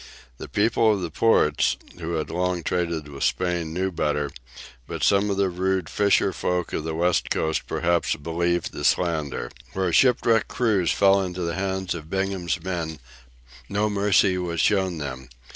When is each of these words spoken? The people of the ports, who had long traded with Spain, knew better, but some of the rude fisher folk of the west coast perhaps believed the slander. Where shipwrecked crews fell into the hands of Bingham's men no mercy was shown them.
The 0.39 0.49
people 0.49 0.91
of 0.91 1.01
the 1.01 1.11
ports, 1.11 1.77
who 1.99 2.13
had 2.13 2.31
long 2.31 2.63
traded 2.63 3.07
with 3.07 3.23
Spain, 3.23 3.71
knew 3.71 3.91
better, 3.91 4.31
but 4.87 5.03
some 5.03 5.29
of 5.29 5.37
the 5.37 5.47
rude 5.47 5.89
fisher 5.89 6.33
folk 6.33 6.73
of 6.73 6.83
the 6.85 6.95
west 6.95 7.29
coast 7.29 7.67
perhaps 7.67 8.15
believed 8.15 8.73
the 8.73 8.83
slander. 8.83 9.51
Where 9.73 9.93
shipwrecked 9.93 10.47
crews 10.47 10.91
fell 10.91 11.21
into 11.21 11.41
the 11.43 11.53
hands 11.53 11.93
of 11.93 12.09
Bingham's 12.09 12.63
men 12.63 12.97
no 13.69 13.91
mercy 13.91 14.39
was 14.39 14.59
shown 14.59 14.97
them. 14.97 15.29